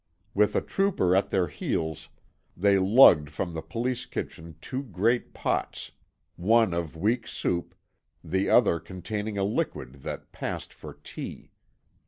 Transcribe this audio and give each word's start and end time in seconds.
With 0.33 0.55
a 0.55 0.61
trooper 0.61 1.15
at 1.15 1.29
their 1.29 1.45
heels 1.45 2.09
they 2.57 2.79
lugged 2.79 3.29
from 3.29 3.53
the 3.53 3.61
Police 3.61 4.07
kitchen 4.07 4.55
two 4.59 4.81
great 4.81 5.31
pots, 5.31 5.91
one 6.37 6.73
of 6.73 6.97
weak 6.97 7.27
soup, 7.27 7.75
the 8.23 8.49
other 8.49 8.79
containing 8.79 9.37
a 9.37 9.43
liquid 9.43 10.01
that 10.01 10.31
passed 10.31 10.73
for 10.73 10.95
tea. 11.03 11.51